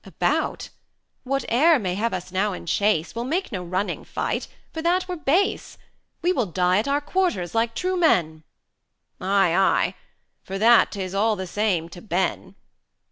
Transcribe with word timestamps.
"About? 0.03 0.69
Whate'er 1.25 1.77
may 1.77 1.93
have 1.93 2.11
us 2.11 2.31
now 2.31 2.53
in 2.53 2.65
chase, 2.65 3.13
We'll 3.13 3.23
make 3.23 3.51
no 3.51 3.63
running 3.63 4.03
fight, 4.03 4.47
for 4.73 4.81
that 4.81 5.07
were 5.07 5.15
base; 5.15 5.77
We 6.23 6.33
will 6.33 6.47
die 6.47 6.79
at 6.79 6.87
our 6.87 7.01
quarters, 7.01 7.53
like 7.53 7.75
true 7.75 7.95
men." 7.97 8.41
"Ey, 9.21 9.53
ey! 9.55 9.95
for 10.43 10.57
that 10.57 10.93
'tis 10.93 11.13
all 11.13 11.35
the 11.35 11.45
same 11.45 11.87
to 11.89 12.01
Ben." 12.01 12.55